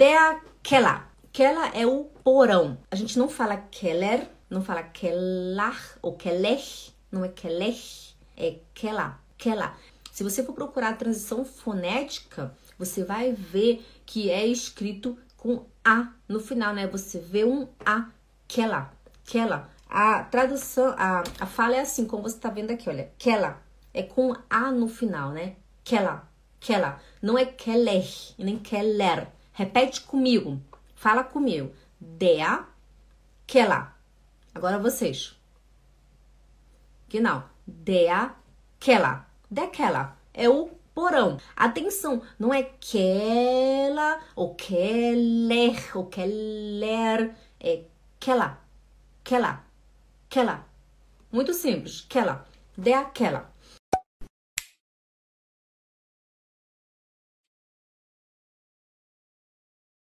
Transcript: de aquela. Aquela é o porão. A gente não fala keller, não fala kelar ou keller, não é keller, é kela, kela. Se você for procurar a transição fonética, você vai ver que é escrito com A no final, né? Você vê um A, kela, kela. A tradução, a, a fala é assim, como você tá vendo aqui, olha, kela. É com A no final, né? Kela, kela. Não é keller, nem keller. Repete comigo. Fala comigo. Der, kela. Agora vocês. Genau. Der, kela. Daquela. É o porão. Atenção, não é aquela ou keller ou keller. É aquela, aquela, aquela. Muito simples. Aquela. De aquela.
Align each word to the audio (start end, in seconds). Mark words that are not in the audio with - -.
de 0.00 0.14
aquela. 0.14 1.10
Aquela 1.28 1.68
é 1.76 1.86
o 1.86 2.04
porão. 2.24 2.78
A 2.90 2.96
gente 2.96 3.18
não 3.18 3.28
fala 3.28 3.58
keller, 3.58 4.26
não 4.48 4.62
fala 4.62 4.82
kelar 4.82 5.78
ou 6.00 6.14
keller, 6.14 6.62
não 7.12 7.22
é 7.22 7.28
keller, 7.28 7.76
é 8.34 8.56
kela, 8.72 9.20
kela. 9.36 9.76
Se 10.10 10.24
você 10.24 10.42
for 10.42 10.54
procurar 10.54 10.88
a 10.88 10.96
transição 10.96 11.44
fonética, 11.44 12.56
você 12.78 13.04
vai 13.04 13.32
ver 13.32 13.86
que 14.06 14.30
é 14.30 14.46
escrito 14.46 15.18
com 15.36 15.66
A 15.84 16.08
no 16.26 16.40
final, 16.40 16.72
né? 16.72 16.86
Você 16.86 17.18
vê 17.18 17.44
um 17.44 17.68
A, 17.84 18.08
kela, 18.48 18.92
kela. 19.26 19.70
A 19.86 20.24
tradução, 20.24 20.94
a, 20.96 21.22
a 21.38 21.46
fala 21.46 21.76
é 21.76 21.80
assim, 21.80 22.06
como 22.06 22.22
você 22.22 22.38
tá 22.38 22.48
vendo 22.48 22.70
aqui, 22.70 22.88
olha, 22.88 23.12
kela. 23.18 23.62
É 23.92 24.02
com 24.02 24.34
A 24.48 24.72
no 24.72 24.88
final, 24.88 25.30
né? 25.30 25.56
Kela, 25.84 26.26
kela. 26.58 26.98
Não 27.20 27.36
é 27.36 27.44
keller, 27.44 28.06
nem 28.38 28.58
keller. 28.58 29.28
Repete 29.60 30.00
comigo. 30.00 30.58
Fala 30.94 31.22
comigo. 31.22 31.70
Der, 32.00 32.64
kela. 33.46 33.94
Agora 34.54 34.78
vocês. 34.78 35.38
Genau. 37.10 37.42
Der, 37.66 38.36
kela. 38.78 39.26
Daquela. 39.50 40.16
É 40.32 40.48
o 40.48 40.70
porão. 40.94 41.38
Atenção, 41.54 42.22
não 42.38 42.54
é 42.54 42.60
aquela 42.60 44.22
ou 44.34 44.54
keller 44.54 45.94
ou 45.94 46.06
keller. 46.06 47.34
É 47.60 47.84
aquela, 48.16 48.58
aquela, 49.22 49.62
aquela. 50.26 50.66
Muito 51.30 51.52
simples. 51.52 52.06
Aquela. 52.08 52.46
De 52.78 52.94
aquela. 52.94 53.52